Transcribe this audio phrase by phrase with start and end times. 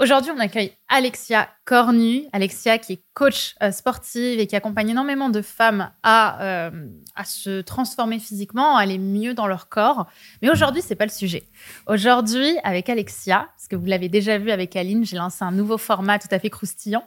[0.00, 2.22] Aujourd'hui, on accueille Alexia Cornu.
[2.32, 6.70] Alexia qui est coach euh, sportive et qui accompagne énormément de femmes à, euh,
[7.16, 10.06] à se transformer physiquement, à aller mieux dans leur corps.
[10.40, 11.42] Mais aujourd'hui, c'est pas le sujet.
[11.86, 15.76] Aujourd'hui, avec Alexia, parce que vous l'avez déjà vu avec Aline, j'ai lancé un nouveau
[15.76, 17.04] format tout à fait croustillant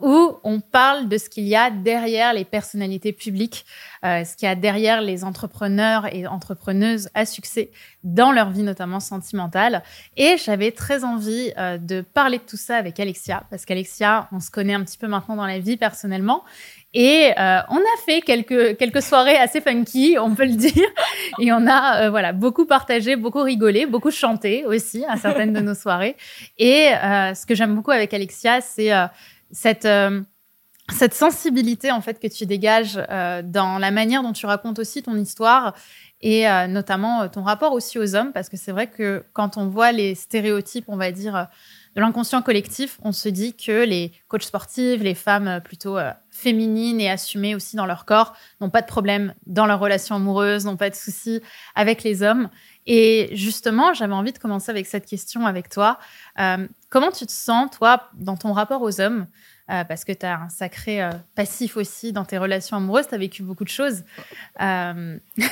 [0.00, 3.64] où on parle de ce qu'il y a derrière les personnalités publiques,
[4.04, 7.70] euh, ce qu'il y a derrière les entrepreneurs et entrepreneuses à succès
[8.04, 9.82] dans leur vie, notamment sentimentale.
[10.16, 14.40] Et j'avais très envie euh, de parler de tout ça avec Alexia, parce qu'Alexia, on
[14.40, 16.44] se connaît un petit peu maintenant dans la vie personnellement.
[16.94, 20.88] Et euh, on a fait quelques quelques soirées assez funky, on peut le dire,
[21.38, 25.74] et on a voilà beaucoup partagé, beaucoup rigolé, beaucoup chanté aussi à certaines de nos
[25.74, 26.16] soirées.
[26.56, 26.88] Et
[27.34, 28.90] ce que j'aime beaucoup avec Alexia, c'est
[29.50, 30.22] cette euh,
[30.90, 35.02] cette sensibilité en fait que tu dégages euh, dans la manière dont tu racontes aussi
[35.02, 35.74] ton histoire
[36.22, 38.32] et euh, notamment ton rapport aussi aux hommes.
[38.32, 41.48] Parce que c'est vrai que quand on voit les stéréotypes on va dire
[41.96, 45.98] de l'inconscient collectif on se dit que les coachs sportives les femmes plutôt
[46.30, 50.64] féminines et assumées aussi dans leur corps n'ont pas de problème dans leurs relations amoureuses
[50.64, 51.40] n'ont pas de soucis
[51.74, 52.48] avec les hommes.
[52.86, 55.98] Et justement j'avais envie de commencer avec cette question avec toi.
[56.36, 59.26] Comment tu te sens toi dans ton rapport aux hommes?
[59.70, 63.14] Euh, parce que tu as un sacré euh, passif aussi dans tes relations amoureuses, tu
[63.14, 64.02] as vécu beaucoup de choses.
[64.60, 65.16] Euh...
[65.36, 65.42] tu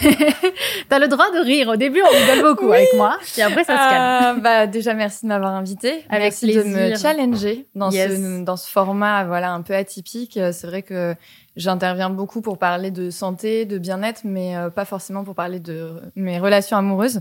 [0.90, 1.68] as le droit de rire.
[1.68, 4.38] Au début, on rigole beaucoup avec moi, et après, ça se calme.
[4.38, 6.04] Euh, bah, déjà, merci de m'avoir invité.
[6.08, 6.64] Avec merci plaisir.
[6.64, 10.38] de me challenger dans, ce, dans ce format voilà, un peu atypique.
[10.52, 11.14] C'est vrai que
[11.56, 16.38] j'interviens beaucoup pour parler de santé, de bien-être, mais pas forcément pour parler de mes
[16.38, 17.20] relations amoureuses.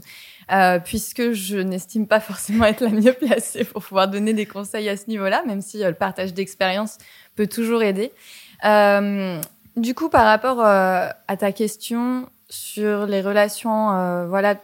[0.52, 4.88] Euh, puisque je n'estime pas forcément être la mieux placée pour pouvoir donner des conseils
[4.89, 6.97] à ce niveau-là, même si euh, le partage d'expérience
[7.36, 8.11] peut toujours aider.
[8.63, 9.41] Euh,
[9.75, 14.56] du coup, par rapport euh, à ta question sur les relations, euh, voilà,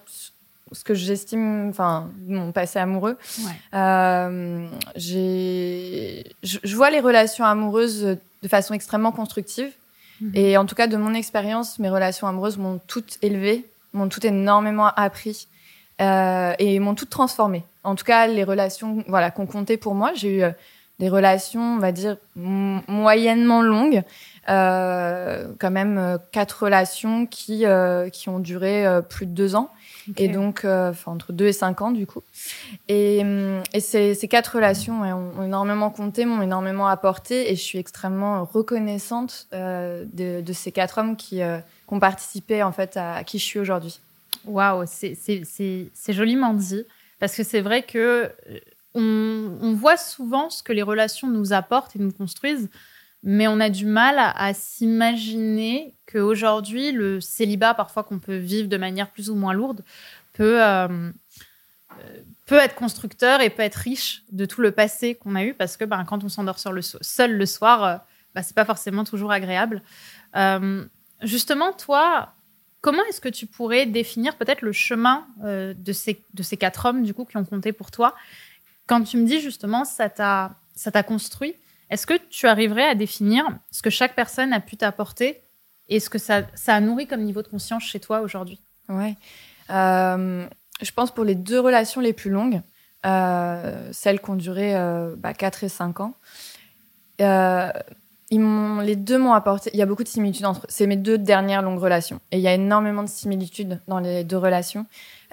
[0.72, 4.70] ce que j'estime, enfin, mon passé amoureux, ouais.
[4.96, 9.72] j'ai, je, je, vois les relations amoureuses de façon extrêmement constructive.
[10.20, 10.28] Mhm.
[10.28, 10.32] Mmh.
[10.36, 14.26] Et en tout cas, de mon expérience, mes relations amoureuses m'ont toutes élevée, m'ont toutes
[14.26, 15.48] énormément appris
[16.00, 17.64] euh, et m'ont toutes transformées.
[17.84, 20.52] En tout cas, les relations voilà, qu'on comptait pour moi, j'ai eu euh,
[21.02, 24.04] des relations, on va dire, moyennement longues,
[24.50, 29.56] euh, quand même euh, quatre relations qui, euh, qui ont duré euh, plus de deux
[29.56, 29.72] ans,
[30.10, 30.24] Okay.
[30.24, 32.24] et donc enfin entre deux et cinq ans du coup.
[32.88, 33.22] Et,
[33.74, 37.78] et ces, ces quatre relations ouais, ont, énormément compté, m'ont énormément apporté, et je suis
[37.78, 41.44] extrêmement reconnaissante de, de, ces quatre hommes qui, qui
[41.94, 44.00] ont participé en fait à, à qui je suis aujourd'hui.
[44.46, 46.84] Waouh, c'est joliment dit.
[47.20, 48.32] Parce que c'est vrai que
[48.96, 52.68] on, on, voit souvent ce que les relations nous apportent et nous construisent,
[53.24, 58.68] mais on a du mal à, à s'imaginer qu'aujourd'hui, le célibat, parfois qu'on peut vivre
[58.68, 59.84] de manière plus ou moins lourde,
[60.34, 61.12] peut, euh,
[62.46, 65.78] peut être constructeur et peut être riche de tout le passé qu'on a eu, parce
[65.78, 67.98] que ben, quand on s'endort seul le soir, euh,
[68.34, 69.82] ben, c'est pas forcément toujours agréable.
[70.36, 70.84] Euh,
[71.22, 72.34] justement, toi,
[72.82, 76.88] Comment est-ce que tu pourrais définir peut-être le chemin euh, de, ces, de ces quatre
[76.88, 78.16] hommes du coup qui ont compté pour toi?
[78.88, 81.54] Quand tu me dis justement ça t'a construit,
[81.92, 85.40] est-ce que tu arriverais à définir ce que chaque personne a pu t'apporter
[85.90, 88.60] et ce que ça, ça a nourri comme niveau de conscience chez toi aujourd'hui?
[88.90, 89.16] Ouais.
[89.70, 90.46] Euh,
[90.82, 92.62] je pense pour les deux relations les plus longues,
[93.06, 96.14] euh, celles qui ont duré euh, bah, 4 et 5 ans,
[97.22, 97.70] euh,
[98.34, 98.42] ils
[98.84, 99.70] les deux m'ont apporté.
[99.74, 100.66] Il y a beaucoup de similitudes entre.
[100.70, 104.24] C'est mes deux dernières longues relations, et il y a énormément de similitudes dans les
[104.24, 104.86] deux relations.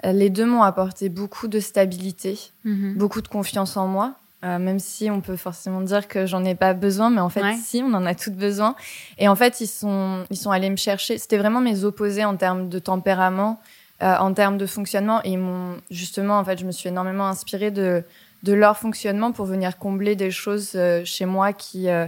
[0.05, 2.95] Euh, les deux m'ont apporté beaucoup de stabilité, Mhm.
[2.97, 4.15] beaucoup de confiance en moi.
[4.45, 7.41] Euh, même si on peut forcément dire que j'en ai pas besoin, mais en fait,
[7.41, 7.57] Ouais.
[7.61, 8.75] si, on en a toutes besoin.
[9.17, 11.17] Et en fait, ils sont, ils sont allés me chercher.
[11.17, 13.59] C'était vraiment mes opposés en termes de tempérament,
[14.01, 15.19] euh, en termes de fonctionnement.
[15.25, 18.01] Et ils m'ont, justement, en fait, je me suis énormément inspirée de,
[18.43, 22.05] de leur fonctionnement pour venir combler des choses euh, chez moi qui, euh,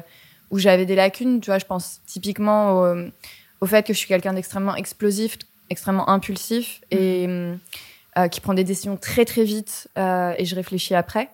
[0.51, 1.41] où j'avais des lacunes.
[1.41, 2.95] Tu vois, je pense typiquement au,
[3.59, 5.37] au fait que je suis quelqu'un d'extrêmement explosif,
[5.69, 7.27] extrêmement impulsif et
[8.17, 11.29] euh, qui prend des décisions très très vite euh, et je réfléchis après.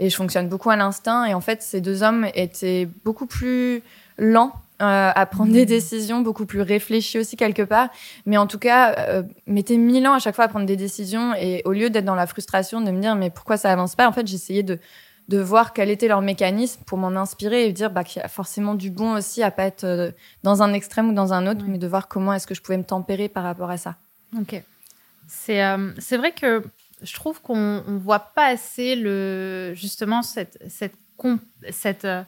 [0.00, 1.26] Et je fonctionne beaucoup à l'instinct.
[1.26, 3.82] Et en fait, ces deux hommes étaient beaucoup plus
[4.18, 4.52] lents
[4.82, 7.90] euh, à prendre des décisions, beaucoup plus réfléchis aussi quelque part.
[8.26, 11.34] Mais en tout cas, euh, mettaient mille ans à chaque fois à prendre des décisions.
[11.34, 14.08] Et au lieu d'être dans la frustration de me dire mais pourquoi ça avance pas,
[14.08, 14.80] en fait, j'essayais de
[15.30, 18.28] de voir quel était leur mécanisme pour m'en inspirer et dire bah, qu'il y a
[18.28, 20.10] forcément du bon aussi à pas être euh,
[20.42, 22.76] dans un extrême ou dans un autre, mais de voir comment est-ce que je pouvais
[22.76, 23.94] me tempérer par rapport à ça.
[24.36, 24.60] Ok.
[25.28, 26.64] C'est euh, c'est vrai que
[27.02, 32.22] je trouve qu'on ne voit pas assez le, justement cette, cette, euh,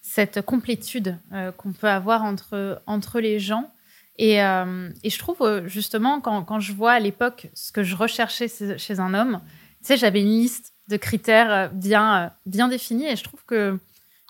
[0.00, 3.70] cette complétude euh, qu'on peut avoir entre, entre les gens.
[4.16, 7.94] Et, euh, et je trouve justement, quand, quand je vois à l'époque ce que je
[7.94, 8.48] recherchais
[8.78, 9.40] chez un homme,
[9.80, 13.06] tu sais, j'avais une liste de critères bien, bien définis.
[13.06, 13.78] Et je trouve que,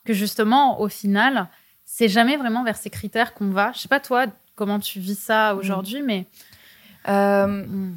[0.05, 1.49] que justement, au final,
[1.87, 3.73] c'est jamais vraiment vers ces critères qu'on va.
[3.73, 4.27] Je sais pas toi
[4.57, 5.59] comment tu vis ça mm.
[5.59, 6.27] aujourd'hui, mais.
[7.07, 7.95] Mm.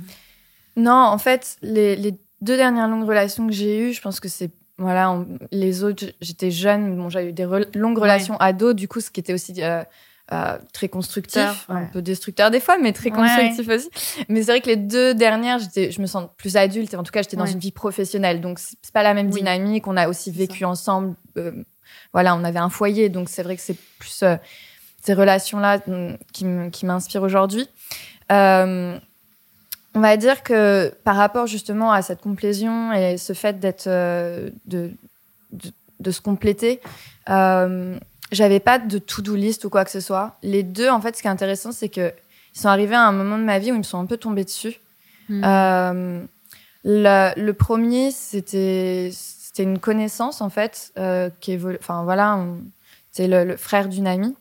[0.76, 4.28] Non, en fait, les, les, deux dernières longues relations que j'ai eues, je pense que
[4.28, 5.16] c'est voilà,
[5.52, 9.20] les autres, j'étais jeune, bon, j'avais eu des longues relations ados, du coup, ce qui
[9.20, 9.84] était aussi euh,
[10.32, 13.90] euh, très constructif, un peu destructeur des fois, mais très constructif aussi.
[14.28, 17.12] Mais c'est vrai que les deux dernières, j'étais, je me sens plus adulte, en tout
[17.12, 19.86] cas, j'étais dans une vie professionnelle, donc c'est pas la même dynamique.
[19.88, 21.52] On a aussi vécu ensemble, euh,
[22.12, 24.24] voilà, on avait un foyer, donc c'est vrai que c'est plus
[25.04, 27.68] ces relations-là mm, qui m'inspirent aujourd'hui.
[28.32, 28.98] Euh,
[29.94, 34.50] on va dire que par rapport justement à cette complétion et ce fait d'être euh,
[34.66, 34.92] de,
[36.00, 36.80] de, se compléter,
[37.30, 37.98] euh,
[38.32, 40.38] j'avais pas de to-do list ou quoi que ce soit.
[40.44, 42.14] Les deux, en fait, ce qui est intéressant, c'est que
[42.56, 44.18] ils sont arrivés à un moment de ma vie où ils me sont un peu
[44.18, 44.80] tombés dessus.
[45.30, 45.42] Hmm.
[45.46, 46.24] Euh,
[46.84, 51.78] le, premier, c'était c'était une connaissance en fait euh, qui évolue.
[51.80, 52.40] Enfin voilà,
[53.12, 54.36] c'est le, le, frère d'une amie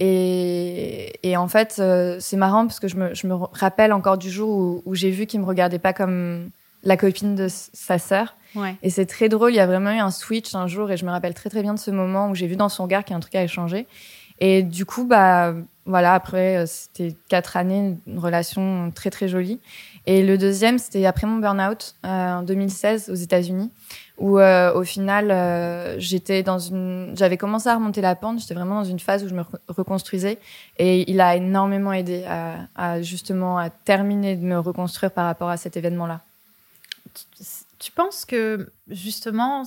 [0.00, 4.18] et, et, en fait, euh, c'est marrant parce que je me, je me, rappelle encore
[4.18, 6.50] du jour où, où j'ai vu qu'il me regardait pas comme
[6.84, 8.36] la copine de sa sœur.
[8.54, 8.76] Ouais.
[8.82, 9.52] Et c'est très drôle.
[9.52, 11.62] Il y a vraiment eu un switch un jour et je me rappelle très très
[11.62, 13.34] bien de ce moment où j'ai vu dans son regard qu'il y a un truc
[13.34, 13.86] à échanger.
[14.40, 15.54] Et du coup, bah
[15.86, 19.60] voilà, après euh, c'était quatre années, une relation très très jolie.
[20.06, 23.70] Et le deuxième, c'était après mon burn-out euh, en 2016 aux États-Unis
[24.18, 28.54] où euh, au final euh, j'étais dans une j'avais commencé à remonter la pente j'étais
[28.54, 30.38] vraiment dans une phase où je me reconstruisais.
[30.78, 35.56] Et il a énormément aidé à, justement à terminer de me reconstruire par rapport à
[35.56, 36.20] cet événement là
[37.78, 39.64] tu, penses que justement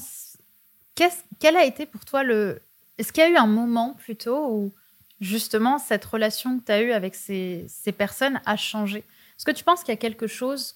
[0.96, 2.62] quel a été pour toi le
[2.98, 4.72] est-ce qu'il y a eu un moment plutôt où
[5.20, 9.04] justement cette relation que tu as eue avec ces, ces personnes a changé?
[9.38, 10.76] Est-ce que tu penses qu'il y a quelque chose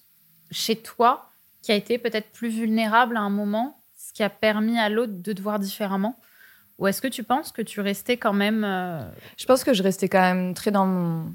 [0.51, 1.29] chez toi
[1.61, 5.13] qui a été peut-être plus vulnérable à un moment, ce qui a permis à l'autre
[5.15, 6.17] de te voir différemment?
[6.77, 8.63] Ou est-ce que tu penses que tu restais quand même...
[8.63, 9.01] Euh,
[9.37, 11.33] je pense que je restais quand même très dans mon...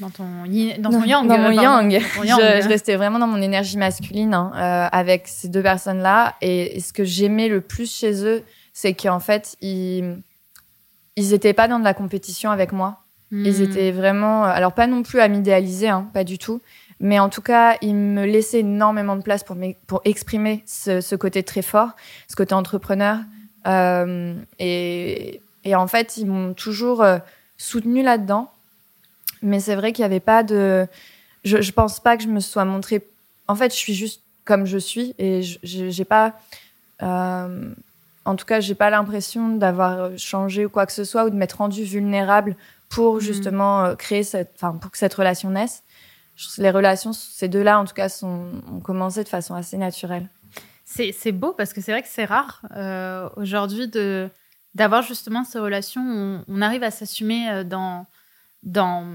[0.00, 1.28] Dans ton, dans ton yang.
[1.28, 2.00] Dans mon yang.
[2.00, 6.34] Je, restais vraiment dans mon énergie masculine hein, euh, avec ces deux personnes-là.
[6.40, 8.42] Et, ce que j'aimais le plus chez eux,
[8.72, 10.20] c'est qu'en fait, ils
[11.16, 13.03] ils étaient pas dans de la compétition avec moi.
[13.32, 13.64] Ils hmm.
[13.64, 16.60] étaient vraiment, alors pas non plus à m'idéaliser, hein, pas du tout,
[17.00, 19.56] mais en tout cas, il me laissait énormément de place pour,
[19.86, 21.90] pour exprimer ce, ce, côté très fort,
[22.28, 23.18] ce côté entrepreneur.
[23.66, 27.18] Euh, et, et, en fait, ils m'ont toujours euh,
[27.58, 28.50] soutenu là-dedans.
[29.42, 30.86] Mais c'est vrai qu'il n'y avait pas de.
[31.44, 33.02] Je, je pense pas que je me sois montrée.
[33.48, 36.38] En fait, je suis juste comme je suis et j'ai pas.
[37.02, 37.70] Euh,
[38.24, 41.34] en tout cas, j'ai pas l'impression d'avoir changé ou quoi que ce soit ou de
[41.34, 42.56] m'être rendue vulnérable
[42.94, 43.20] pour mmh.
[43.20, 45.82] justement euh, créer cette, enfin, pour que cette relation naisse
[46.58, 50.28] les relations, ces deux-là, en tout cas, sont, ont commencé de façon assez naturelle.
[50.84, 54.28] C'est beau parce que c'est vrai que c'est rare euh, aujourd'hui de
[54.74, 58.06] d'avoir justement ces relations où on, arrive à s'assumer euh, dans,
[58.64, 59.06] dans,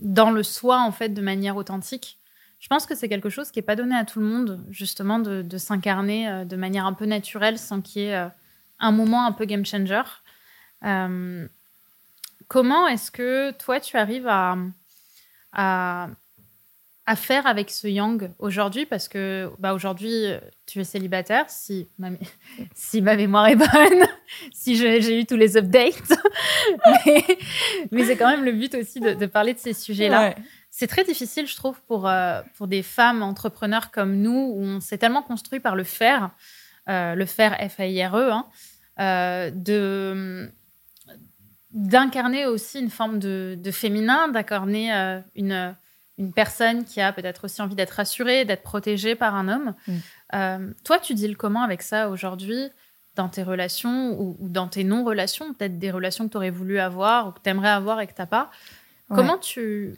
[0.00, 2.18] dans le soi, en fait, de manière authentique.
[2.58, 5.18] Je pense que c'est quelque chose qui n'est pas donné à tout le monde, justement,
[5.18, 8.28] de, de s'incarner de manière un peu naturelle sans qu'il y ait
[8.78, 10.02] un moment un peu game changer.
[12.48, 14.56] Comment est-ce que toi, tu arrives à,
[15.52, 16.08] à
[17.06, 18.86] à faire avec ce yang aujourd'hui?
[18.86, 20.26] Parce que bah, aujourd'hui,
[20.66, 22.08] tu es célibataire, si ma,
[22.74, 24.06] si ma mémoire est bonne,
[24.52, 26.12] si j'ai eu tous les updates.
[27.92, 30.34] mais, c'est quand même le but aussi de, parler de ces sujets-là.
[30.70, 34.80] C'est très difficile, je trouve, pour, euh, pour des femmes entrepreneurs comme nous, où on
[34.80, 36.30] s'est tellement construit par le faire,
[36.88, 38.46] euh, le faire F-A-I-R-E, hein,
[38.98, 40.50] euh, de
[41.74, 44.90] d'incarner aussi une forme de, de féminin, d'incarner
[45.34, 45.76] une
[46.18, 49.74] une personne qui a peut-être aussi envie d'être rassurée, d'être protégée par un homme.
[49.86, 49.92] Mm.
[50.34, 52.68] Euh, toi, tu dis le comment avec ça aujourd'hui
[53.16, 57.28] dans tes relations ou, dans tes non-relations, peut-être des relations que tu aurais voulu avoir
[57.28, 58.50] ou que tu aimerais avoir et que tu n'as pas.
[59.08, 59.94] Comment tu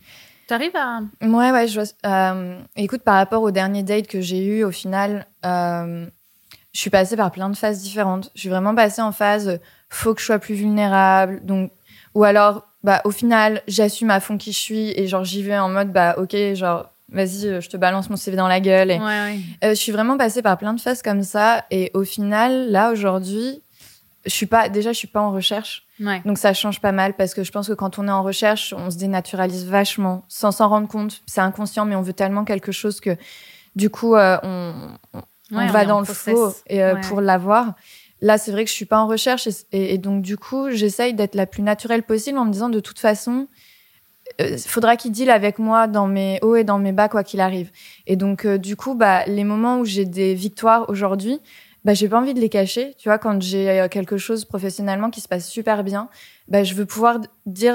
[0.51, 1.01] arrives à...
[1.23, 5.27] Ouais, ouais, je euh, écoute, par rapport au dernier date que j'ai eu, au final,
[5.47, 6.07] euh,
[6.73, 8.31] je suis passée par plein de phases différentes.
[8.35, 11.71] Je suis vraiment passée en phase faut que je sois plus vulnérable, donc
[12.15, 15.59] ou alors bah au final j'assume à fond qui je suis et genre j'y vais
[15.59, 18.91] en mode bah ok genre vas-y euh, je te balance mon CV dans la gueule
[18.91, 22.05] et ouais, Euh, je suis vraiment passée par plein de phases comme ça et au
[22.05, 23.61] final là aujourd'hui
[24.25, 25.85] je suis pas déjà je suis pas en recherche.
[26.25, 28.75] Donc ça change pas mal parce que je pense que quand on est en recherche
[28.77, 31.23] on se dénaturalise vachement sans s'en rendre compte.
[31.27, 33.17] C'est inconscient mais on veut tellement quelque chose que
[33.77, 34.75] du coup euh, on,
[35.53, 37.75] on, va dans le faux et, euh, pour l'avoir
[38.23, 41.35] Là, c'est vrai que je suis pas en recherche et, donc du coup, j'essaye d'être
[41.35, 43.47] la plus naturelle possible en me disant de toute façon,
[44.39, 47.41] il faudra qu'il deal avec moi dans mes hauts et dans mes bas quoi qu'il
[47.41, 47.71] arrive.
[48.07, 51.41] Et donc du coup, bah les moments où j'ai des victoires aujourd'hui,
[51.85, 52.95] bah j'ai pas envie de les cacher.
[52.99, 56.09] Tu vois, quand j'ai quelque chose professionnellement qui se passe super bien,
[56.49, 57.75] bah je veux pouvoir dire,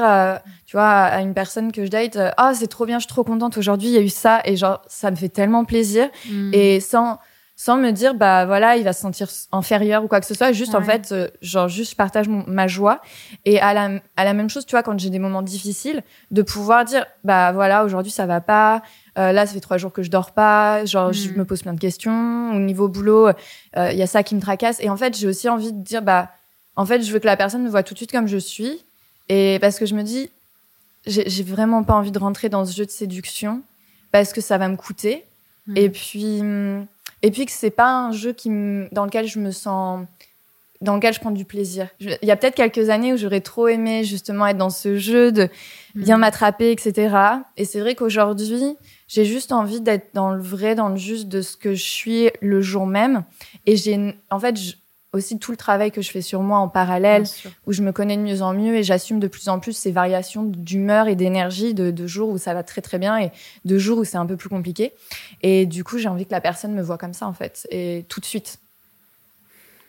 [0.65, 3.23] tu vois, à une personne que je date, ah c'est trop bien, je suis trop
[3.23, 6.53] contente aujourd'hui, il y a eu ça et genre ça me fait tellement plaisir Mm.
[6.53, 7.19] et sans
[7.63, 10.51] sans me dire bah voilà il va se sentir inférieur ou quoi que ce soit.
[10.51, 13.01] Juste en fait euh, genre juste je partage mon- ma joie.
[13.45, 16.01] Et à la à la même chose tu vois quand j'ai des moments difficiles
[16.31, 18.81] de pouvoir dire bah voilà aujourd'hui ça va pas.
[19.19, 20.85] Euh, là ça fait trois jours que je dors pas.
[20.85, 21.35] Genre je Mm.
[21.37, 22.51] me pose plein de questions.
[22.55, 24.79] Au niveau boulot euh, il y a ça qui me tracasse.
[24.79, 26.29] Et en fait j'ai aussi envie de dire bah
[26.75, 28.83] en fait je veux que la personne me voit tout de suite comme je suis.
[29.29, 30.31] Et parce que je me dis
[31.05, 33.61] j'ai vraiment pas envie de rentrer dans ce jeu de séduction
[34.11, 35.23] parce que ça va me coûter.
[35.67, 35.77] Mm.
[35.77, 36.87] et puis hum,
[37.23, 38.49] et puis que c'est pas un jeu qui
[38.91, 40.05] dans lequel je me sens
[40.81, 41.87] dans lequel je prends du plaisir.
[41.99, 44.97] Je- Il y a peut-être quelques années où j'aurais trop aimé justement être dans ce
[44.97, 45.47] jeu de
[45.93, 46.21] bien Mm.
[46.21, 47.15] m'attraper, etc.
[47.55, 48.75] Et c'est vrai qu'aujourd'hui,
[49.07, 52.29] j'ai juste envie d'être dans le vrai, dans le juste de ce que je suis
[52.41, 53.23] le jour même.
[53.67, 54.73] Et j'ai, en fait, je-
[55.13, 57.25] aussi tout le travail que je fais sur moi en parallèle,
[57.65, 59.91] où je me connais de mieux en mieux et j'assume de plus en plus ces
[59.91, 63.31] variations d'humeur et d'énergie de, de jours où ça va très très bien et
[63.65, 64.93] de jours où c'est un peu plus compliqué.
[65.41, 68.05] Et du coup, j'ai envie que la personne me voit comme ça en fait, et
[68.07, 68.59] tout de suite.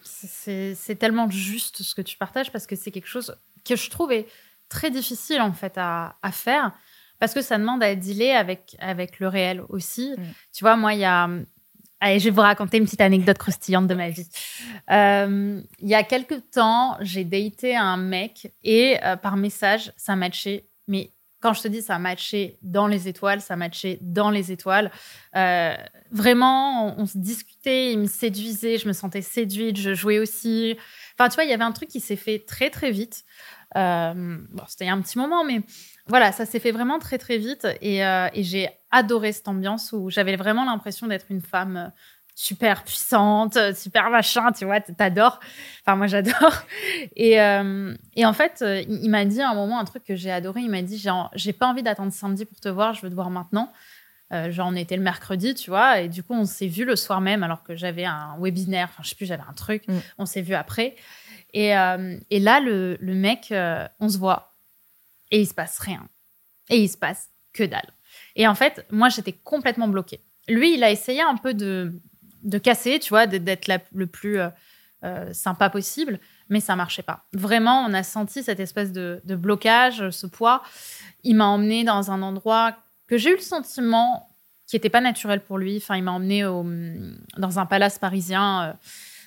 [0.05, 3.91] C'est c'est tellement juste ce que tu partages parce que c'est quelque chose que je
[3.91, 4.27] trouve est
[4.69, 6.73] très difficile en fait à, à faire
[7.23, 10.11] parce que ça demande à dealer avec, avec le réel aussi.
[10.19, 10.23] Mm.
[10.53, 11.31] Tu vois, moi, il y a.
[12.05, 14.27] Allez, je vais vous raconter une petite anecdote croustillante de ma vie.
[14.91, 20.17] Euh, il y a quelques temps, j'ai daté un mec et euh, par message, ça
[20.17, 20.67] matchait.
[20.89, 24.91] Mais quand je te dis ça matchait dans les étoiles, ça matchait dans les étoiles.
[25.37, 25.77] Euh,
[26.11, 30.77] vraiment, on, se discutait, il me séduisait, je me sentais séduite, je jouais aussi.
[31.17, 33.23] Enfin, tu vois, il y avait un truc qui s'est fait très, très vite.
[33.77, 35.63] Bon, c'était un petit moment, mais
[36.09, 37.67] voilà, ça s'est fait vraiment très, très vite.
[37.81, 41.89] Et, euh, et j'ai adoré cette ambiance où j'avais vraiment l'impression d'être une femme euh,
[42.35, 45.39] super puissante, euh, super machin, tu vois, t'adores.
[45.85, 46.35] Enfin, moi, j'adore.
[47.17, 50.31] Et, euh, et en fait, il, m'a dit à un moment un truc que j'ai
[50.31, 50.61] adoré.
[50.61, 53.15] Il m'a dit J'ai j'ai pas envie d'attendre samedi pour te voir, je veux te
[53.15, 53.73] voir maintenant.
[54.33, 56.97] Euh, genre, on était le mercredi, tu vois, et du coup, on s'est vu le
[56.97, 59.87] soir même, alors que j'avais un webinaire, enfin, je sais plus, j'avais un truc.
[59.87, 59.99] Mm.
[60.19, 60.97] On s'est vu après.
[61.53, 63.53] Et, euh, et là, le, le mec,
[64.01, 64.52] on se voit,
[65.33, 66.07] et il se passe rien.
[66.71, 67.91] Et il se passe que dalle.
[68.37, 70.21] Et en fait, moi, j'étais complètement bloquée.
[70.49, 71.93] Lui, il a essayé un peu de,
[72.45, 74.49] de casser, tu vois, d'être- le plus euh,
[75.05, 77.25] euh, sympa possible, mais ça marchait pas.
[77.33, 80.63] Vraiment, on a senti cette espèce de, de blocage, ce poids.
[81.25, 82.77] Il m'a emmené dans un endroit
[83.09, 84.29] que j'ai eu le sentiment
[84.67, 85.77] qui n'était pas naturel pour lui.
[85.79, 86.43] Enfin, il m'a emmené
[87.37, 88.73] dans un palace parisien euh,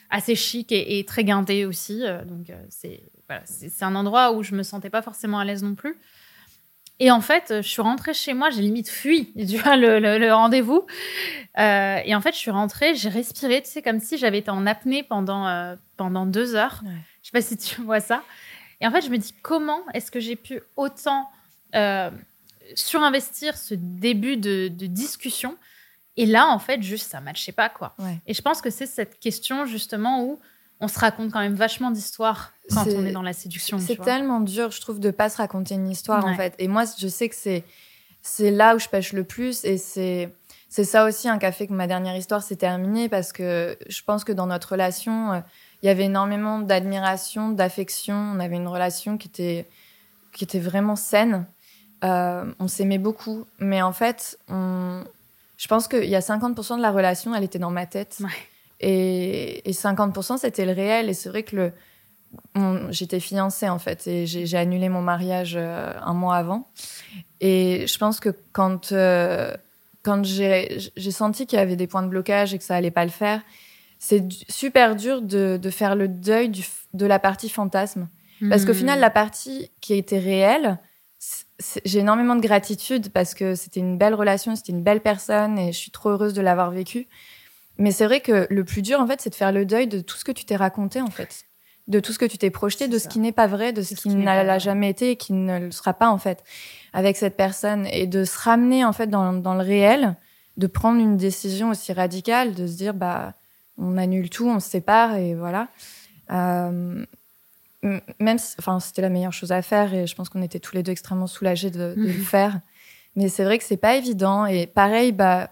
[0.09, 2.01] assez chic et, et très guindé aussi.
[2.03, 3.43] Euh, donc, euh, c'est voilà,
[3.81, 5.97] un endroit où je me sentais pas forcément à l'aise non plus.
[6.99, 10.17] Et en fait, je suis rentrée chez moi, j'ai limite fui, tu vois, le, le-
[10.17, 10.85] le rendez-vous.
[11.57, 14.49] Euh, et en fait, je suis rentrée, j'ai respiré, tu sais, comme si j'avais été
[14.49, 16.81] en apnée pendant, euh, pendant deux heures.
[16.85, 16.91] Ouais.
[17.21, 18.23] Je sais pas si tu vois ça.
[18.81, 21.29] Et en fait, je me dis, comment est-ce que j'ai pu autant
[21.75, 22.09] euh,
[22.75, 25.57] surinvestir ce début de, de discussion
[26.17, 27.93] Et là, en fait, juste, ça matchait pas, quoi.
[27.99, 28.19] Ouais.
[28.27, 30.39] Et je pense que c'est cette question, justement, où
[30.79, 33.79] on se raconte quand même vachement d'histoires quand on est dans la séduction.
[33.79, 36.53] C'est tellement dur, je trouve, de pas se raconter une histoire en fait.
[36.59, 37.63] Et moi, je sais que c'est
[38.21, 40.33] c'est là où je pêche le plus et c'est
[40.67, 44.23] c'est ça aussi un café que ma dernière histoire s'est terminée parce que je pense
[44.23, 45.39] que dans notre relation, euh,
[45.81, 48.15] il y avait énormément d'admiration, d'affection.
[48.15, 49.67] On avait une relation qui était
[50.33, 51.45] qui était vraiment saine.
[52.03, 55.03] Euh, on s'aimait beaucoup, mais en fait, on,
[55.57, 58.17] je pense qu'il y a 50% de la relation, elle était dans ma tête.
[58.21, 58.27] Ouais.
[58.81, 61.09] Et, et 50% c'était le réel.
[61.09, 61.71] Et c'est vrai que le,
[62.91, 66.67] j'étais fiancée en fait et j'ai annulé mon mariage euh, un mois avant.
[67.41, 69.55] Et je pense que quand euh,
[70.03, 70.79] quand j'ai
[71.11, 73.41] senti qu'il y avait des points de blocage et que ça allait pas le faire,
[73.97, 78.07] c'est du- super dur de, de faire le deuil du, de la partie fantasme.
[78.49, 78.75] Parce qu'au Hmm.
[78.75, 80.77] final, la partie qui était réelle,
[81.85, 85.71] j'ai énormément de gratitude parce que c'était une belle relation, c'était une belle personne et
[85.71, 87.07] je suis trop heureuse de l'avoir vécu.
[87.77, 89.99] Mais c'est vrai que le plus dur, en fait, c'est de faire le deuil de
[89.99, 91.45] tout ce que tu t'es raconté, en fait.
[91.87, 93.03] De tout ce que tu t'es projeté, de ça.
[93.03, 95.71] ce qui n'est pas vrai, de ce qui n'a jamais été et qui ne le
[95.71, 96.43] sera pas, en fait,
[96.93, 97.85] avec cette personne.
[97.87, 100.15] Et de se ramener, en fait, dans, dans le réel,
[100.57, 103.33] de prendre une décision aussi radicale, de se dire, bah,
[103.77, 105.67] on annule tout, on se sépare et voilà.
[106.31, 107.05] Euh,
[108.19, 110.75] même, si- enfin, c'était la meilleure chose à faire et je pense qu'on était tous
[110.75, 112.23] les deux extrêmement soulagés de, de le Mhm.
[112.23, 112.59] faire.
[113.15, 115.49] Mais c'est vrai que c'est pas évident et pareil, bah,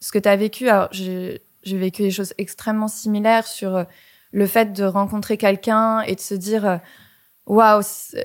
[0.00, 3.84] ce que tu as vécu, alors j'ai vécu des choses extrêmement similaires sur euh,
[4.32, 6.76] le fait de rencontrer quelqu'un et de se dire, euh,
[7.46, 7.82] waouh,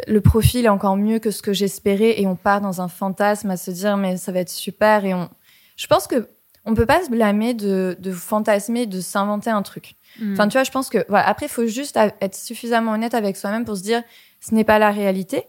[0.07, 3.49] le profil est encore mieux que ce que j'espérais et on part dans un fantasme
[3.51, 5.29] à se dire mais ça va être super et on
[5.77, 6.27] je pense que
[6.65, 9.95] on peut pas se blâmer de, de fantasmer, de s'inventer un truc.
[10.19, 10.33] Mm.
[10.33, 11.27] Enfin, tu vois, je pense que voilà.
[11.27, 14.03] Après, il faut juste être suffisamment honnête avec soi-même pour se dire,
[14.41, 15.43] ce n'est pas la réalité.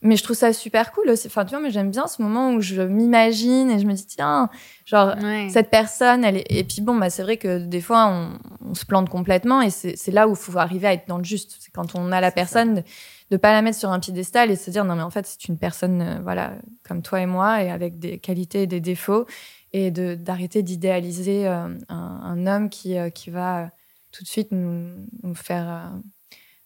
[0.00, 1.10] Mais je trouve ça super cool.
[1.10, 4.06] Enfin, tu vois, mais j'aime bien ce moment où je m'imagine et je me dis,
[4.06, 4.48] tiens,
[4.86, 5.16] genre,
[5.50, 6.46] cette personne, elle est...
[6.50, 8.38] Et puis bon, bah, c'est vrai que des fois, on,
[8.70, 11.24] on se plante complètement et c'est là où il faut arriver à être dans le
[11.24, 11.56] juste.
[11.58, 12.82] C'est quand on a la personne, de,
[13.32, 15.48] de pas la mettre sur un piédestal et se dire, non, mais en fait, c'est
[15.48, 16.52] une personne, euh, voilà,
[16.86, 19.26] comme toi et moi et avec des qualités et des défauts
[19.72, 23.70] et de d'arrêter d'idéaliser euh, un, un, homme qui, euh, qui va
[24.12, 25.92] tout de suite nous, nous faire,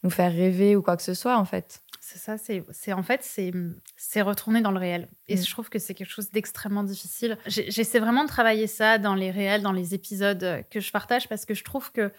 [0.03, 1.83] nous faire rêver ou quoi que ce soit, en fait.
[2.05, 5.09] C'est ça, c'est en fait, c'est retourner dans le réel.
[5.29, 5.45] Et mm.
[5.45, 7.39] je trouve que c'est quelque chose d'extrêmement difficile.
[7.47, 11.47] J'essaie vraiment de travailler ça dans les réels, dans les épisodes que je partage, parce
[11.47, 12.13] que je trouve que,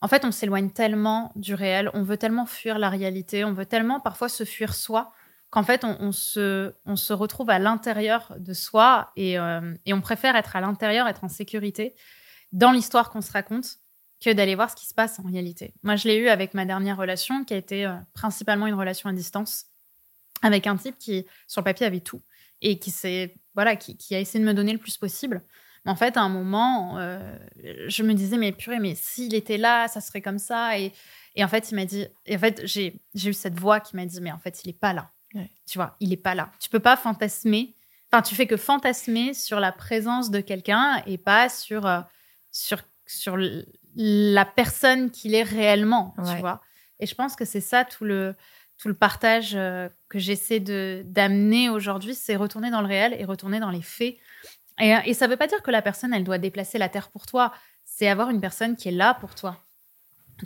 [0.00, 3.66] en fait, on s'éloigne tellement du réel, on veut tellement fuir la réalité, on veut
[3.66, 5.12] tellement parfois se fuir soi,
[5.50, 10.00] qu'en fait, on, se, on se retrouve à l'intérieur de soi et, euh, et on
[10.00, 11.96] préfère être à l'intérieur, être en sécurité
[12.52, 13.78] dans l'histoire qu'on se raconte
[14.20, 15.74] que d'aller voir ce qui se passe en réalité.
[15.82, 19.08] Moi, je l'ai eu avec ma dernière relation, qui a été euh, principalement une relation
[19.08, 19.66] à distance,
[20.42, 22.22] avec un type qui, sur le papier, avait tout
[22.62, 25.42] et qui s'est voilà, qui, a essayé de me donner le plus possible.
[25.84, 27.38] Mais en fait, à un moment, euh,
[27.88, 30.78] je me disais, mais purée, mais s'il était là, ça serait comme ça.
[30.78, 30.92] Et,
[31.36, 34.04] et en fait, il m'a dit, et en fait, j'ai eu cette voix qui m'a
[34.04, 35.10] dit, mais en fait, il n'est pas là.
[35.66, 36.50] Tu vois, il n'est pas là.
[36.60, 37.74] Tu peux pas fantasmer.
[38.12, 42.00] Enfin, tu fais que fantasmer sur la présence de quelqu'un et pas sur, euh,
[42.52, 43.36] sur, sur
[43.96, 46.60] la personne qu'il est réellement, tu vois.
[47.00, 48.34] Et je pense que c'est ça tout le,
[48.78, 53.24] tout le partage euh, que j'essaie de d'amener aujourd'hui, c'est retourner dans le réel et
[53.24, 54.16] retourner dans les faits.
[54.78, 57.10] Et, et ça ne veut pas dire que la personne, elle doit déplacer la terre
[57.10, 57.52] pour toi.
[57.84, 59.62] C'est avoir une personne qui est là pour toi.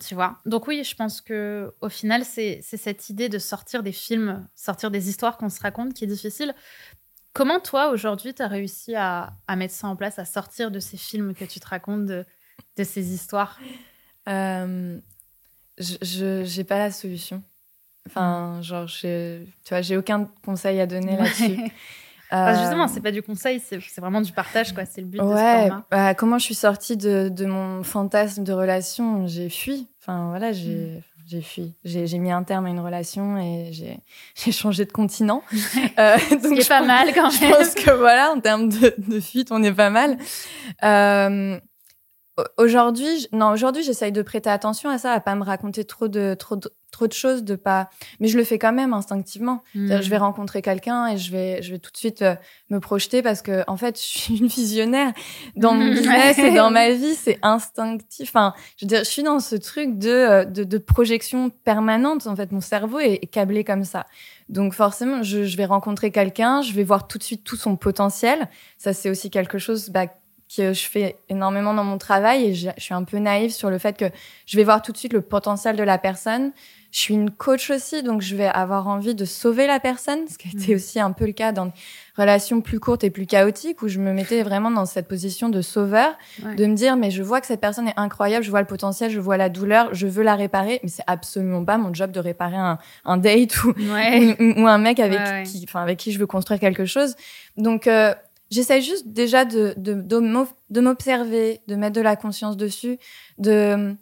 [0.01, 0.39] Tu vois.
[0.47, 4.93] Donc oui, je pense que au final, c'est cette idée de sortir des films, sortir
[4.93, 6.55] des histoires qu'on se raconte qui est difficile.
[7.33, 10.79] Comment toi, aujourd'hui, tu as réussi à, à, mettre ça en place, à sortir de
[10.79, 12.25] ces films que tu te racontes, de,
[12.81, 13.59] de ces histoires
[14.29, 14.99] euh,
[15.79, 17.43] Je n'ai pas la solution.
[18.07, 18.63] Enfin, mm.
[18.63, 21.59] genre, tu vois, j'ai aucun conseil à donner là-dessus.
[22.33, 22.57] Euh...
[22.61, 24.85] justement, c'est pas du conseil, c'est vraiment du partage, quoi.
[24.85, 25.87] C'est le but ouais, de ce format.
[25.91, 29.89] Bah, comment je suis sortie de, de mon fantasme de relation J'ai fui.
[30.01, 30.77] Enfin, voilà, j'ai.
[30.77, 31.03] Mm.
[31.31, 31.75] J'ai fui.
[31.85, 35.45] J'ai mis un terme à une relation et j'ai changé de continent.
[35.99, 37.31] euh, donc Ce pas mal quand même.
[37.31, 40.19] Je pense que voilà, en termes de, de fuite, on est pas mal.
[40.83, 41.61] Euh,
[42.57, 46.35] Aujourd'hui, non, aujourd'hui, j'essaye de prêter attention à ça, à pas me raconter trop de,
[46.35, 47.89] trop de, trop de choses, de pas.
[48.19, 49.63] Mais je le fais quand même instinctivement.
[49.75, 50.23] Je vais hmm.
[50.23, 52.35] rencontrer quelqu'un et je vais, je vais tout de suite euh,
[52.69, 55.13] me projeter parce que, en fait, je suis une visionnaire
[55.57, 58.31] dans mon business et dans ma vie, c'est instinctif.
[58.31, 62.27] Enfin, je veux dire, je suis dans ce truc de, euh, de, de projection permanente.
[62.27, 64.07] En fait, mon cerveau est, câblé comme ça.
[64.49, 67.77] Donc forcément, je, je vais rencontrer quelqu'un, je vais voir tout de suite tout son
[67.77, 68.49] potentiel.
[68.77, 70.07] Ça, c'est aussi quelque chose bah,
[70.57, 73.79] que je fais énormément dans mon travail et je, suis un peu naïve sur le
[73.79, 74.07] fait que
[74.47, 76.53] je vais voir tout de suite le potentiel de la personne.
[76.91, 80.37] Je suis une coach aussi, donc je vais avoir envie de sauver la personne, ce
[80.37, 80.77] qui a été mm.
[80.77, 81.73] aussi un peu le cas dans des
[82.17, 85.63] relations plus courtes et plus chaotiques où je me mettais vraiment dans cette position de
[85.63, 88.67] sauveur, de me dire mais je vois que cette personne est incroyable, je vois le
[88.67, 92.11] potentiel, je vois la douleur, je veux la réparer, mais c'est absolument pas mon job
[92.11, 96.19] de réparer un, un date ou, ou, un mec avec qui, enfin avec qui je
[96.19, 97.15] veux construire quelque chose.
[97.57, 98.15] Donc euh,
[98.51, 102.99] j'essaie juste déjà de, de, de m'observer, de mettre de la conscience dessus,
[103.39, 103.95] de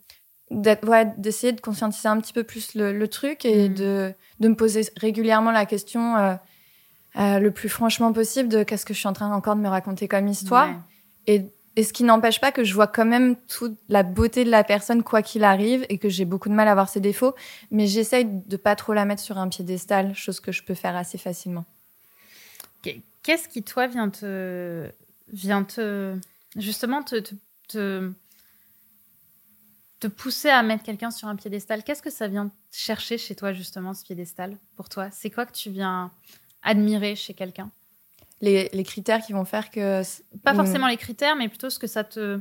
[0.50, 3.74] d'essayer de conscientiser un petit peu plus le, le truc et mm.
[3.74, 6.34] de, de me poser régulièrement la question euh,
[7.18, 9.68] euh, le plus franchement possible de qu'est-ce que je suis en train encore de me
[9.68, 10.70] raconter comme histoire.
[11.26, 11.44] Et,
[11.76, 14.64] et ce qui n'empêche pas que je vois quand même toute la beauté de la
[14.64, 17.34] personne quoi qu'il arrive et que j'ai beaucoup de mal à voir ses défauts,
[17.70, 20.96] mais j'essaye de pas trop la mettre sur un piédestal, chose que je peux faire
[20.96, 21.64] assez facilement.
[23.28, 24.90] Qu'est-ce qui, toi, vient te.
[25.30, 26.16] Vient te
[26.56, 27.16] justement, te,
[27.68, 28.10] te,
[30.00, 31.84] te, pousser à mettre quelqu'un sur un piédestal?
[31.84, 35.10] Qu'est-ce que ça vient chercher chez toi, justement, ce piédestal, pour toi?
[35.10, 36.10] C'est quoi que tu viens
[36.62, 37.70] admirer chez quelqu'un?
[38.40, 40.00] Les, les, critères qui vont faire que.
[40.42, 42.40] Pas forcément les critères, mais plutôt ce que ça te.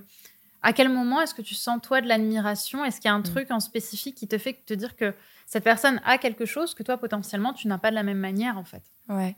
[0.61, 2.85] À quel moment est-ce que tu sens, toi, de l'admiration?
[2.85, 3.23] Est-ce qu'il y a un mm.
[3.23, 5.13] truc en spécifique qui te fait te dire que
[5.47, 8.57] cette personne a quelque chose que toi, potentiellement, tu n'as pas de la même manière,
[8.57, 8.83] en fait?
[9.09, 9.35] Ouais.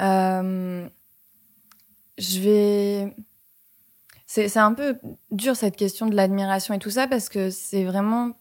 [0.00, 0.88] Euh,
[2.18, 3.14] je vais.
[4.26, 4.98] C'est un peu
[5.30, 8.32] dur cette question de l'admiration et tout ça parce que c'est vraiment.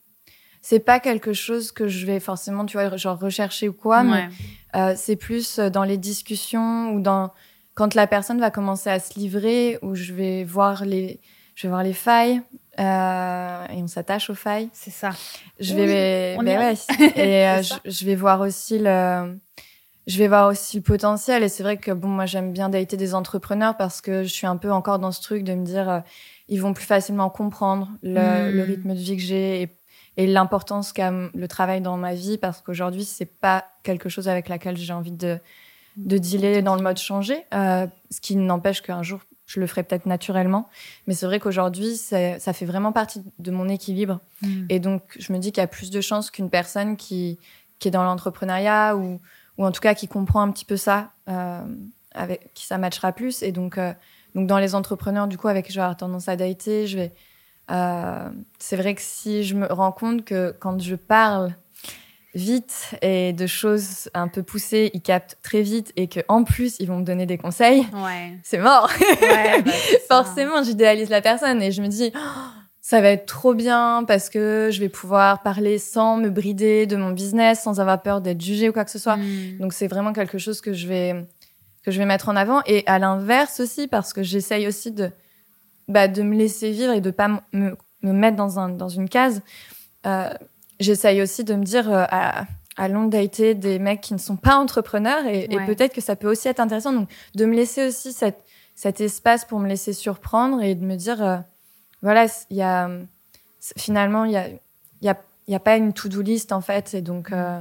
[0.61, 4.29] C'est pas quelque chose que je vais forcément, tu vois, genre rechercher ou quoi, mais
[4.75, 7.31] euh, c'est plus dans les discussions ou dans
[7.75, 11.19] quand la personne va commencer à se livrer, où je vais voir les,
[11.53, 12.41] je vais voir les failles,
[12.79, 14.69] euh, et on s'attache aux failles.
[14.73, 15.11] C'est ça.
[15.59, 16.73] Je vais, y ben ouais,
[17.15, 19.37] et euh, je, je vais voir aussi le,
[20.07, 21.43] je vais voir aussi le potentiel.
[21.43, 24.47] Et c'est vrai que bon, moi j'aime bien dater des entrepreneurs parce que je suis
[24.47, 25.99] un peu encore dans ce truc de me dire, euh,
[26.47, 28.55] ils vont plus facilement comprendre le, Mm.
[28.55, 29.69] le rythme de vie que j'ai et,
[30.17, 34.47] et l'importance qu'a le travail dans ma vie parce qu'aujourd'hui c'est pas quelque chose avec
[34.49, 35.39] laquelle j'ai envie de
[35.97, 37.45] de dealer dans le mode changé.
[37.53, 40.67] Euh, ce qui n'empêche qu'un jour je le ferai peut-être naturellement.
[41.07, 44.19] Mais c'est vrai qu'aujourd'hui, ça fait vraiment partie de mon équilibre.
[44.41, 44.65] Mm.
[44.69, 47.37] Et donc, je me dis qu'il y a plus de chances qu'une personne qui,
[47.79, 49.19] qui est dans l'entrepreneuriat ou,
[49.57, 51.61] ou en tout cas qui comprend un petit peu ça, euh,
[52.13, 53.41] avec qui ça matchera plus.
[53.43, 53.93] Et donc, euh,
[54.35, 56.97] donc dans les entrepreneurs, du coup, avec qui je vais avoir tendance à dater, je
[56.97, 57.13] vais.
[57.71, 61.53] euh, c'est vrai que si je me rends compte que quand je parle
[62.33, 66.75] vite et de choses un peu poussées, ils captent très vite et que en plus
[66.79, 68.37] ils vont me donner des conseils, Ouais.
[68.43, 68.89] c'est mort.
[69.21, 69.71] Ouais, bah.
[70.09, 72.19] Forcément, j'idéalise la personne et je me dis, Oh,
[72.85, 76.95] ça va être trop bien parce que je vais pouvoir parler sans me brider de
[76.95, 79.17] mon business, sans avoir peur d'être jugée ou quoi que ce soit.
[79.17, 79.57] Mm.
[79.59, 81.25] Donc c'est vraiment quelque chose que je vais
[81.81, 85.09] que je vais mettre en avant et à l'inverse aussi parce que j'essaye aussi de
[85.87, 89.09] bah, de me laisser vivre et de pas me, me mettre dans un dans une
[89.09, 89.41] case.
[90.05, 90.29] Euh,
[90.79, 92.45] j'essaye aussi de me dire euh, à
[92.77, 96.49] allons dater des mecs qui ne sont pas entrepreneurs et, peut-être que ça peut aussi
[96.49, 98.43] être intéressant donc de me laisser aussi cette
[98.75, 101.37] cet espace pour me laisser surprendre et de me dire euh,
[102.05, 102.27] voilà
[103.77, 104.31] finalement il
[105.01, 107.59] y a pas une to-do list en fait et donc euh,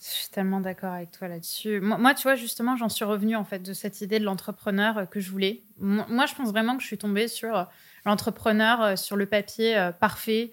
[0.00, 1.80] Je suis tellement d'accord avec toi là-dessus.
[1.80, 5.04] Moi, tu vois, justement, j'en suis revenue en fait de cette idée de l'entrepreneur euh,
[5.04, 5.62] que je voulais.
[5.78, 7.64] Moi, je pense vraiment que je suis tombée sur euh,
[8.04, 10.50] l'entrepreneur sur le papier parfait.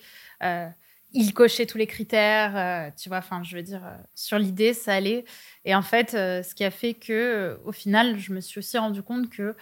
[1.14, 3.18] Il cochait tous les critères, tu vois.
[3.18, 3.82] Enfin, je veux dire,
[4.16, 5.26] sur l'idée, ça allait.
[5.66, 9.04] Et en fait, ce qui a fait que, au final, je me suis aussi rendu
[9.04, 9.54] compte que,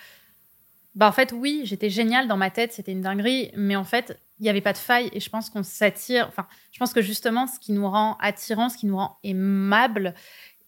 [0.96, 4.20] bah, en fait, oui, j'étais géniale dans ma tête, c'était une dinguerie, mais en fait,
[4.40, 5.10] il n'y avait pas de faille.
[5.14, 6.28] Et je pense qu'on s'attire.
[6.30, 10.14] Enfin, je pense que justement, ce qui nous rend attirant, ce qui nous rend aimable,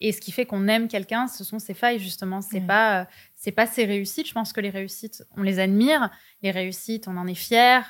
[0.04, 2.42] et ce qui fait qu'on aime quelqu'un, ce sont ses failles justement.
[2.42, 2.66] C'est Ouais.
[2.66, 3.06] pas, euh,
[3.36, 4.28] c'est pas ses réussites.
[4.28, 6.10] Je pense que les réussites, on les admire.
[6.42, 7.86] Les réussites, on en est fier.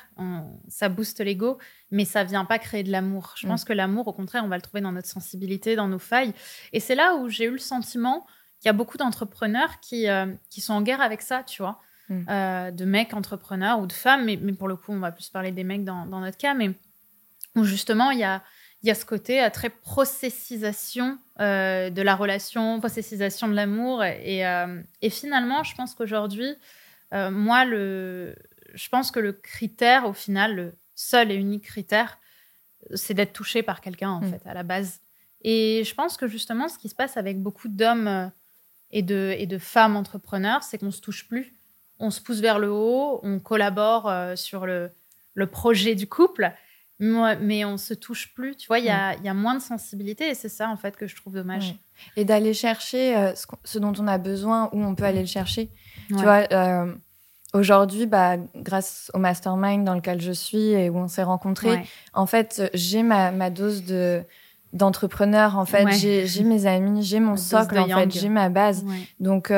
[0.68, 1.56] ça booste l'ego,
[1.90, 3.32] mais ça vient pas créer de l'amour.
[3.38, 3.50] Je Mm.
[3.50, 6.34] pense que l'amour, au contraire, on va le trouver dans notre sensibilité, dans nos failles.
[6.74, 8.26] Et c'est là où j'ai eu le sentiment
[8.60, 11.78] qu'il y a beaucoup d'entrepreneurs qui, euh, qui sont en guerre avec ça, tu vois.
[12.08, 12.24] Mm.
[12.28, 15.28] Euh, de mecs entrepreneurs ou de femmes, mais, mais pour le coup, on va plus
[15.28, 16.72] parler des mecs dans, dans notre cas, mais
[17.54, 18.42] où justement, il y a,
[18.82, 24.02] y a ce côté euh, très processisation euh, de la relation, processisation de l'amour.
[24.04, 26.54] Et, euh, et finalement, je pense qu'aujourd'hui,
[27.12, 28.34] moi, le,
[28.72, 32.18] je pense que le critère, au final, le seul et unique critère,
[32.94, 34.30] c'est d'être touché par quelqu'un, en Mm.
[34.30, 35.00] fait, à la base.
[35.42, 38.30] Et je pense que justement, ce qui se passe avec beaucoup d'hommes
[38.92, 41.52] et de, et de femmes entrepreneurs, c'est qu'on se touche plus.
[42.02, 44.90] On se pousse vers le haut, on collabore euh, sur le,
[45.34, 46.52] le projet du couple,
[46.98, 48.56] mais, on se touche plus.
[48.56, 50.76] Tu vois, il y a, il y a moins de sensibilité et c'est ça, en
[50.76, 51.70] fait, que je trouve dommage.
[51.70, 52.22] Ouais.
[52.22, 53.32] Et d'aller chercher euh,
[53.64, 55.70] ce, dont on a besoin, où on peut aller le chercher.
[56.10, 56.16] Ouais.
[56.16, 56.92] Tu vois, euh,
[57.54, 61.82] aujourd'hui, bah, grâce au mastermind dans lequel je suis et où on s'est rencontrés,
[62.14, 64.22] en fait, j'ai ma, ma dose de
[64.72, 65.58] d'entrepreneur.
[65.58, 68.00] En fait, j'ai mes amis, j'ai mon socle, en yang.
[68.00, 68.84] fait, j'ai ma base.
[69.20, 69.52] Donc,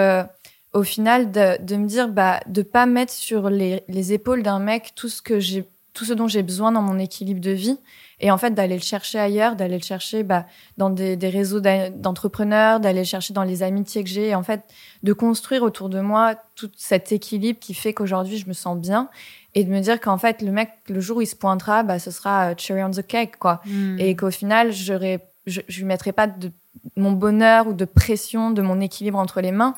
[0.75, 4.59] au final, de, de me dire, bah, de pas mettre sur les, les épaules d'un
[4.59, 7.79] mec tout ce que j'ai, tout ce dont j'ai besoin dans mon équilibre de vie,
[8.21, 11.61] et en fait d'aller le chercher ailleurs, d'aller le chercher bah, dans des, des réseaux
[11.61, 14.63] d'entrepreneurs, d'aller le chercher dans les amitiés que j'ai, et en fait
[15.03, 19.09] de construire autour de moi tout cet équilibre qui fait qu'aujourd'hui je me sens bien,
[19.55, 22.01] et de me dire qu'en fait le mec, le jour où il se pointera, bah,
[22.01, 23.61] ce sera euh, cherry on the cake, quoi.
[23.67, 23.99] Mm.
[24.01, 26.51] et qu'au final, j'aurais, je, je lui mettrai pas de
[26.97, 29.75] mon bonheur ou de pression de mon équilibre entre les mains,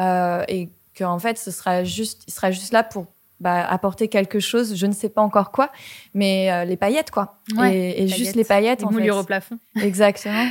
[0.00, 3.06] euh, et qu'en fait, ce sera juste, il sera juste là pour
[3.38, 5.70] bah, apporter quelque chose, je ne sais pas encore quoi,
[6.14, 7.38] mais euh, les paillettes, quoi.
[7.56, 8.94] Ouais, et juste les paillettes, Les en fait.
[8.94, 9.58] moulures au plafond.
[9.82, 10.46] Exactement.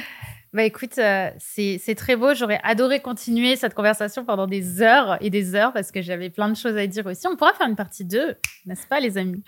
[0.51, 2.33] Bah écoute, euh, c'est c'est très beau.
[2.33, 6.49] J'aurais adoré continuer cette conversation pendant des heures et des heures parce que j'avais plein
[6.49, 7.27] de choses à dire aussi.
[7.27, 8.35] On pourra faire une partie 2,
[8.65, 9.43] n'est-ce pas les amis?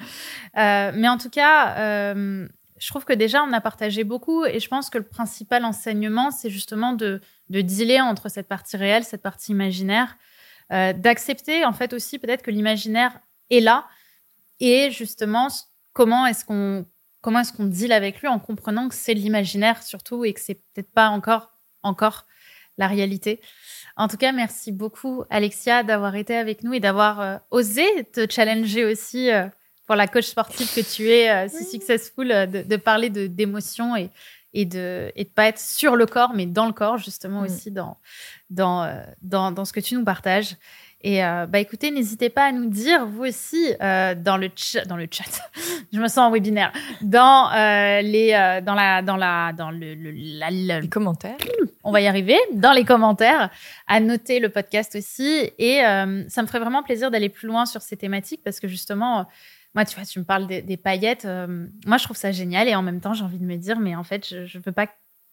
[0.60, 2.48] Euh, Mais en tout cas, euh,
[2.82, 6.32] je trouve que déjà on a partagé beaucoup et je pense que le principal enseignement,
[6.32, 10.18] c'est justement de, de dealer entre cette partie réelle, cette partie imaginaire,
[10.72, 13.20] euh, d'accepter en fait aussi peut-être que l'imaginaire
[13.52, 13.86] est là
[14.60, 15.48] et justement
[15.94, 16.88] comment est-ce qu'on
[17.22, 20.56] comment est-ce qu'on deal avec lui en comprenant que c'est l'imaginaire surtout et que c'est
[20.74, 21.52] peut-être pas encore
[21.84, 22.26] encore
[22.78, 23.42] la réalité.
[23.96, 28.26] En tout cas, merci beaucoup Alexia d'avoir été avec nous et d'avoir euh, osé te
[28.28, 29.48] challenger aussi euh,
[29.88, 33.28] pour la coach sportive que tu es euh, si successful euh, de, de parler de
[33.28, 34.10] d'émotions et
[34.54, 37.46] et de et de pas être sur le corps mais dans le corps justement Mm.
[37.46, 37.98] aussi dans
[38.50, 40.56] dans, euh, dans dans ce que tu nous partages.
[41.04, 44.86] Et euh, bah écoutez, n'hésitez pas à nous dire vous aussi euh, dans le chat,
[44.86, 45.24] dans le chat.
[45.92, 46.72] je me sens en webinaire.
[47.02, 51.38] Dans euh, les, dans la, dans la, dans le, le- la- la- Les commentaires.
[51.84, 53.50] on va y arriver, dans les commentaires,
[53.88, 55.50] à noter le podcast aussi.
[55.58, 59.26] Et ça me ferait vraiment plaisir d'aller plus loin sur ces thématiques parce que justement,
[59.74, 61.26] moi, tu vois, tu me parles des, des paillettes.
[61.26, 63.80] euh, moi, je trouve ça génial et en même temps, j'ai envie de me dire,
[63.80, 64.88] mais en fait, je, je veux pas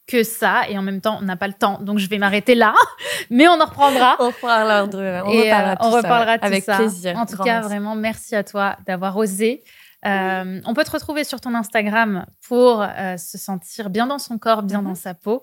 [0.06, 1.78] que ça et en même temps, on n'a pas le temps.
[1.82, 2.74] Donc, je vais m'arrêter là,
[3.30, 4.16] mais on en reprendra.
[4.20, 4.84] On reparlera
[5.26, 5.98] on Et, reparlera on ça,
[6.38, 6.76] tout avec ça.
[6.76, 7.16] plaisir.
[7.16, 7.68] En tout cas, merci.
[7.68, 9.62] vraiment, merci à toi d'avoir osé.
[10.06, 14.38] Euh, on peut te retrouver sur ton Instagram pour euh, se sentir bien dans son
[14.38, 14.88] corps, bien Mhm.
[14.88, 15.42] dans sa peau.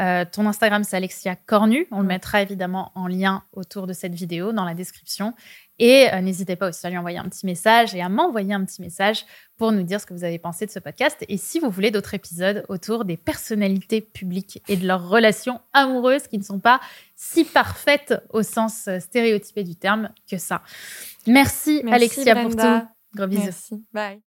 [0.00, 1.88] Euh, ton Instagram, c'est Alexia Cornu.
[1.90, 5.34] On le mettra évidemment en lien autour de cette vidéo dans la description.
[5.78, 8.80] Et n'hésitez pas aussi à lui envoyer un petit message et à m'envoyer un petit
[8.80, 9.26] message
[9.58, 11.22] pour nous dire ce que vous avez pensé de ce podcast.
[11.28, 16.28] Et si vous voulez d'autres épisodes autour des personnalités publiques et de leurs relations amoureuses
[16.28, 16.80] qui ne sont pas
[17.14, 20.62] si parfaites au sens stéréotypé du terme que ça.
[21.26, 22.95] Merci, Merci, Alexia pour tout.
[23.16, 23.44] Gros bisous.
[23.44, 23.84] Merci.
[23.92, 24.25] Bye.